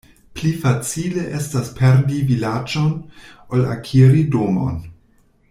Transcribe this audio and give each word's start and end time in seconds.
Pli 0.37 0.51
facile 0.61 1.25
estas 1.39 1.69
perdi 1.81 2.21
vilaĝon, 2.31 2.89
ol 3.59 3.69
akiri 3.77 4.25
domon. 4.39 4.83